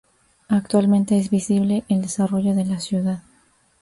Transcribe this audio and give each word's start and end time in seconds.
Actualmente 0.49 1.19
es 1.19 1.29
visible 1.29 1.83
el 1.87 2.01
desarrollo 2.01 2.55
de 2.55 2.65
la 2.65 2.79
ciudad. 2.79 3.21